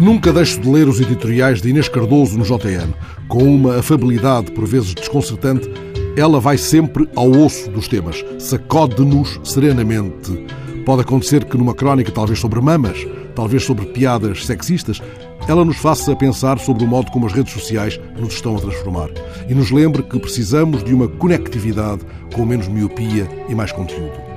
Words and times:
Nunca 0.00 0.32
deixo 0.32 0.58
de 0.58 0.66
ler 0.66 0.88
os 0.88 0.98
editoriais 0.98 1.60
de 1.60 1.68
Inês 1.68 1.86
Cardoso 1.86 2.38
no 2.38 2.42
JN. 2.42 2.94
Com 3.28 3.42
uma 3.42 3.80
afabilidade 3.80 4.50
por 4.50 4.64
vezes 4.64 4.94
desconcertante, 4.94 5.70
ela 6.16 6.40
vai 6.40 6.56
sempre 6.56 7.06
ao 7.14 7.30
osso 7.30 7.70
dos 7.70 7.86
temas, 7.86 8.24
sacode-nos 8.38 9.38
serenamente. 9.44 10.46
Pode 10.86 11.02
acontecer 11.02 11.44
que 11.44 11.58
numa 11.58 11.74
crónica, 11.74 12.10
talvez 12.10 12.38
sobre 12.38 12.62
mamas, 12.62 13.06
talvez 13.34 13.62
sobre 13.62 13.84
piadas 13.84 14.46
sexistas, 14.46 15.02
ela 15.46 15.66
nos 15.66 15.76
faça 15.76 16.16
pensar 16.16 16.58
sobre 16.58 16.82
o 16.82 16.88
modo 16.88 17.10
como 17.10 17.26
as 17.26 17.34
redes 17.34 17.52
sociais 17.52 18.00
nos 18.18 18.32
estão 18.32 18.56
a 18.56 18.60
transformar 18.60 19.10
e 19.50 19.54
nos 19.54 19.70
lembre 19.70 20.02
que 20.02 20.18
precisamos 20.18 20.82
de 20.82 20.94
uma 20.94 21.08
conectividade 21.08 22.00
com 22.34 22.46
menos 22.46 22.68
miopia 22.68 23.28
e 23.50 23.54
mais 23.54 23.70
conteúdo 23.70 24.30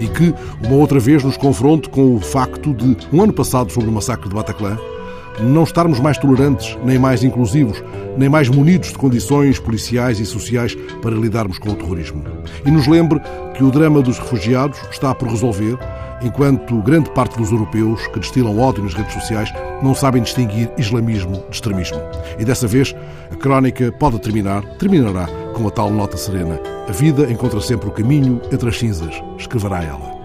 e 0.00 0.06
que, 0.06 0.32
uma 0.64 0.76
outra 0.76 1.00
vez, 1.00 1.24
nos 1.24 1.36
confronte 1.36 1.88
com 1.88 2.14
o 2.14 2.20
facto 2.20 2.72
de, 2.72 2.96
um 3.12 3.20
ano 3.20 3.32
passado, 3.32 3.72
sobre 3.72 3.88
o 3.88 3.92
massacre 3.92 4.28
de 4.28 4.34
Bataclan, 4.34 4.78
não 5.40 5.64
estarmos 5.64 6.00
mais 6.00 6.18
tolerantes, 6.18 6.76
nem 6.84 6.98
mais 6.98 7.22
inclusivos, 7.22 7.82
nem 8.16 8.28
mais 8.28 8.48
munidos 8.48 8.88
de 8.88 8.98
condições 8.98 9.58
policiais 9.58 10.18
e 10.20 10.26
sociais 10.26 10.74
para 11.02 11.14
lidarmos 11.14 11.58
com 11.58 11.70
o 11.70 11.74
terrorismo. 11.74 12.24
E 12.64 12.70
nos 12.70 12.86
lembre 12.86 13.20
que 13.54 13.64
o 13.64 13.70
drama 13.70 14.02
dos 14.02 14.18
refugiados 14.18 14.78
está 14.90 15.14
por 15.14 15.28
resolver, 15.28 15.78
enquanto 16.22 16.82
grande 16.82 17.10
parte 17.10 17.38
dos 17.38 17.50
europeus 17.50 18.06
que 18.08 18.18
destilam 18.20 18.58
ódio 18.58 18.82
nas 18.82 18.94
redes 18.94 19.14
sociais 19.14 19.52
não 19.82 19.94
sabem 19.94 20.22
distinguir 20.22 20.70
islamismo 20.76 21.44
de 21.48 21.56
extremismo. 21.56 22.00
E 22.38 22.44
dessa 22.44 22.66
vez, 22.66 22.94
a 23.30 23.36
crónica 23.36 23.92
pode 23.92 24.18
terminar, 24.18 24.64
terminará 24.78 25.28
com 25.54 25.66
a 25.66 25.70
tal 25.70 25.90
nota 25.90 26.16
serena. 26.16 26.58
A 26.88 26.92
vida 26.92 27.30
encontra 27.30 27.60
sempre 27.60 27.88
o 27.88 27.92
caminho 27.92 28.40
entre 28.50 28.68
as 28.68 28.78
cinzas, 28.78 29.14
escreverá 29.38 29.82
ela. 29.82 30.17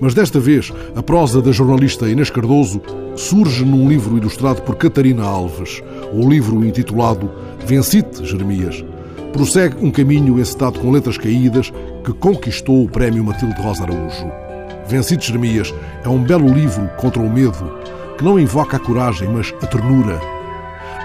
Mas 0.00 0.14
desta 0.14 0.40
vez, 0.40 0.72
a 0.96 1.02
prosa 1.02 1.42
da 1.42 1.52
jornalista 1.52 2.08
Inês 2.08 2.30
Cardoso 2.30 2.80
surge 3.14 3.64
num 3.64 3.86
livro 3.86 4.16
ilustrado 4.16 4.62
por 4.62 4.76
Catarina 4.76 5.24
Alves, 5.24 5.82
o 6.12 6.26
livro 6.26 6.64
intitulado 6.64 7.30
Vencite, 7.66 8.24
Jeremias. 8.24 8.82
Prossegue 9.32 9.76
um 9.84 9.90
caminho 9.90 10.40
encetado 10.40 10.80
com 10.80 10.90
letras 10.90 11.18
caídas 11.18 11.70
que 12.02 12.14
conquistou 12.14 12.82
o 12.82 12.88
prémio 12.88 13.22
Matilde 13.22 13.60
Rosa 13.60 13.84
Araújo. 13.84 14.32
Vencite, 14.88 15.26
Jeremias 15.26 15.72
é 16.02 16.08
um 16.08 16.22
belo 16.22 16.48
livro 16.48 16.88
contra 16.96 17.22
o 17.22 17.30
medo, 17.30 17.70
que 18.16 18.24
não 18.24 18.40
invoca 18.40 18.78
a 18.78 18.80
coragem, 18.80 19.28
mas 19.28 19.54
a 19.62 19.66
ternura. 19.66 20.18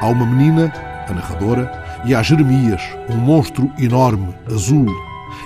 Há 0.01 0.07
uma 0.07 0.25
menina, 0.25 0.73
a 1.07 1.13
narradora, 1.13 1.69
e 2.05 2.15
há 2.15 2.23
Jeremias, 2.23 2.81
um 3.09 3.17
monstro 3.17 3.69
enorme, 3.77 4.29
azul. 4.49 4.87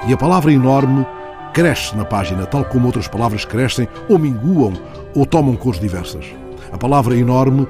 E 0.07 0.13
a 0.13 0.17
palavra 0.17 0.53
enorme 0.53 1.05
cresce 1.53 1.95
na 1.95 2.05
página, 2.05 2.45
tal 2.45 2.63
como 2.65 2.85
outras 2.85 3.07
palavras 3.07 3.45
crescem 3.45 3.87
ou 4.07 4.17
minguam 4.17 4.73
ou 5.15 5.25
tomam 5.25 5.55
cores 5.55 5.79
diversas. 5.79 6.25
A 6.71 6.77
palavra 6.77 7.15
enorme 7.15 7.67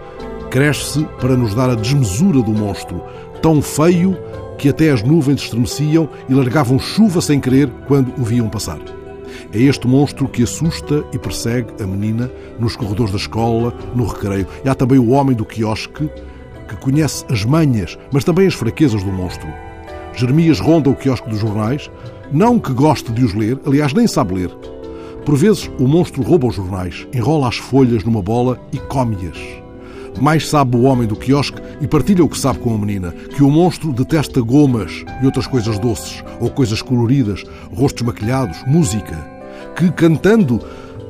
cresce 0.50 1.06
para 1.20 1.36
nos 1.36 1.54
dar 1.54 1.70
a 1.70 1.76
desmesura 1.76 2.42
do 2.42 2.52
monstro, 2.52 3.02
tão 3.42 3.62
feio 3.62 4.18
que 4.58 4.70
até 4.70 4.92
as 4.92 5.02
nuvens 5.04 5.42
estremeciam 5.42 6.10
e 6.28 6.34
largavam 6.34 6.78
chuva 6.78 7.22
sem 7.22 7.40
querer 7.40 7.70
quando 7.88 8.14
o 8.20 8.24
viam 8.24 8.50
passar. 8.50 8.80
É 9.54 9.60
este 9.60 9.88
monstro 9.88 10.28
que 10.28 10.44
assusta 10.44 11.04
e 11.14 11.18
persegue 11.18 11.82
a 11.82 11.88
menina 11.88 12.30
nos 12.60 12.76
corredores 12.76 13.12
da 13.12 13.18
escola, 13.18 13.74
no 13.96 14.06
recreio. 14.06 14.46
E 14.64 14.70
há 14.70 14.76
também 14.76 15.00
o 15.00 15.10
homem 15.10 15.36
do 15.36 15.46
quiosque, 15.46 16.10
que 16.68 16.76
conhece 16.78 17.26
as 17.32 17.46
manhas, 17.46 17.98
mas 18.12 18.24
também 18.24 18.48
as 18.48 18.54
fraquezas 18.54 19.04
do 19.04 19.12
monstro. 19.12 19.48
Jeremias 20.20 20.60
ronda 20.60 20.90
o 20.90 20.96
quiosque 20.96 21.30
dos 21.30 21.40
jornais, 21.40 21.90
não 22.32 22.60
que 22.60 22.74
goste 22.74 23.12
de 23.12 23.24
os 23.24 23.34
ler, 23.34 23.58
aliás, 23.66 23.94
nem 23.94 24.06
sabe 24.06 24.36
ler. 24.36 24.50
Por 25.26 25.38
vezes, 25.38 25.72
o 25.80 25.88
monstro 25.88 26.22
rouba 26.22 26.48
os 26.48 26.56
jornais, 26.56 27.08
enrola 27.14 27.48
as 27.48 27.58
folhas 27.58 28.04
numa 28.04 28.22
bola 28.22 28.60
e 28.74 28.78
come-as. 28.78 29.38
Mais 30.20 30.50
sabe 30.50 30.76
o 30.76 30.82
homem 30.82 31.08
do 31.08 31.16
quiosque 31.16 31.62
e 31.80 31.88
partilha 31.88 32.24
o 32.24 32.28
que 32.28 32.38
sabe 32.38 32.60
com 32.60 32.76
a 32.76 32.78
menina, 32.78 33.12
que 33.12 33.44
o 33.44 33.50
monstro 33.50 33.94
detesta 33.94 34.42
gomas 34.42 35.06
e 35.22 35.26
outras 35.26 35.48
coisas 35.48 35.80
doces, 35.80 36.22
ou 36.42 36.50
coisas 36.50 36.82
coloridas, 36.82 37.46
rostos 37.74 38.06
maquilhados, 38.06 38.62
música, 38.68 39.16
que, 39.76 39.90
cantando, 39.92 40.60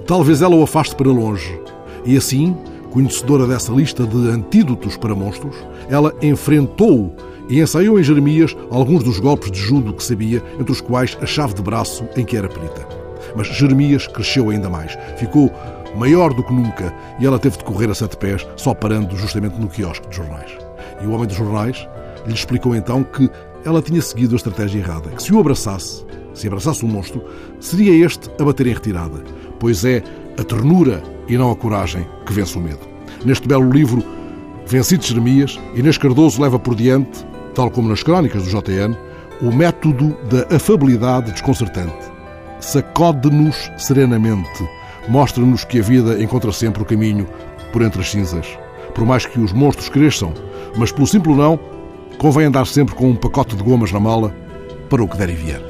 talvez 0.06 0.44
ela 0.44 0.56
o 0.56 0.62
afaste 0.64 0.96
para 0.96 1.10
longe. 1.10 1.60
E 2.06 2.16
assim, 2.16 2.56
conhecedora 2.92 3.48
dessa 3.48 3.72
lista 3.72 4.06
de 4.06 4.30
antídotos 4.30 4.98
para 4.98 5.16
monstros, 5.16 5.56
ela 5.90 6.14
enfrentou 6.22 7.16
e 7.50 7.60
ensaiou 7.60 8.00
em 8.00 8.04
Jeremias 8.04 8.56
alguns 8.70 9.04
dos 9.04 9.20
golpes 9.20 9.52
de 9.52 9.60
judo 9.60 9.94
que 9.94 10.04
sabia, 10.04 10.42
entre 10.60 10.72
os 10.72 10.80
quais 10.80 11.18
a 11.20 11.26
chave 11.26 11.56
de 11.56 11.62
braço 11.62 12.08
em 12.16 12.24
que 12.24 12.38
era 12.38 12.48
perita. 12.48 12.88
Mas 13.36 13.48
Jeremias 13.48 14.08
cresceu 14.08 14.50
ainda 14.50 14.70
mais, 14.70 14.98
ficou 15.18 15.52
maior 15.96 16.34
do 16.34 16.44
que 16.44 16.54
nunca 16.54 16.94
e 17.20 17.26
ela 17.26 17.40
teve 17.40 17.58
de 17.58 17.64
correr 17.64 17.90
a 17.90 17.96
sete 17.96 18.16
pés, 18.16 18.48
só 18.56 18.74
parando 18.74 19.16
justamente 19.18 19.60
no 19.60 19.68
quiosque 19.68 20.08
de 20.08 20.16
jornais. 20.16 20.52
E 21.02 21.08
o 21.08 21.12
homem 21.12 21.28
dos 21.28 21.36
jornais 21.36 21.88
lhe 22.26 22.34
explicou 22.34 22.76
então 22.76 23.04
que 23.04 23.30
ela 23.66 23.82
tinha 23.82 24.02
seguido 24.02 24.36
a 24.36 24.38
estratégia 24.38 24.80
errada, 24.80 25.10
que 25.10 25.24
se 25.24 25.34
o 25.34 25.40
abraçasse, 25.40 26.06
se 26.34 26.48
abraçasse 26.48 26.86
o 26.86 26.88
monstro, 26.88 27.24
seria 27.60 28.06
este 28.06 28.30
a 28.40 28.44
bater 28.44 28.68
em 28.68 28.74
retirada, 28.74 29.24
pois 29.60 29.84
é 29.84 30.04
a 30.38 30.44
ternura 30.44 31.04
e 31.28 31.38
não 31.38 31.52
a 31.52 31.56
coragem 31.56 32.08
que 32.26 32.34
vence 32.34 32.58
o 32.58 32.62
medo. 32.62 32.88
Neste 33.26 33.48
belo 33.48 33.70
livro, 33.70 34.04
Vencido 34.66 35.04
Jeremias, 35.04 35.60
Inês 35.76 35.98
Cardoso 35.98 36.42
leva 36.42 36.60
por 36.60 36.76
diante 36.76 37.26
tal 37.60 37.70
como 37.70 37.90
nas 37.90 38.02
crónicas 38.02 38.46
do 38.46 38.50
JN, 38.50 38.96
o 39.42 39.52
método 39.52 40.16
da 40.32 40.56
afabilidade 40.56 41.34
desconcertante. 41.34 42.10
Sacode-nos 42.62 43.70
serenamente, 43.78 44.66
mostra-nos 45.10 45.66
que 45.66 45.80
a 45.80 45.82
vida 45.82 46.24
encontra 46.24 46.54
sempre 46.54 46.82
o 46.82 46.86
caminho 46.86 47.28
por 47.74 47.82
entre 47.82 48.00
as 48.00 48.12
cinzas. 48.12 48.48
Por 48.96 49.06
mais 49.06 49.26
que 49.26 49.42
os 49.42 49.52
monstros 49.52 49.90
cresçam, 49.90 50.34
mas 50.78 50.94
pelo 50.94 51.06
simples 51.06 51.36
não, 51.36 51.60
convém 52.18 52.46
andar 52.46 52.66
sempre 52.66 52.96
com 52.96 53.10
um 53.10 53.16
pacote 53.18 53.58
de 53.58 53.64
gomas 53.64 53.92
na 53.92 54.00
mala 54.00 54.34
para 54.90 55.04
o 55.04 55.08
que 55.10 55.18
der 55.18 55.30
e 55.30 55.34
vier. 55.34 55.69